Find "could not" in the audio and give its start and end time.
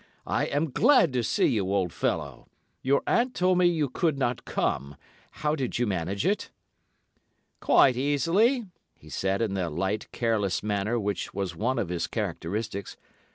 3.87-4.45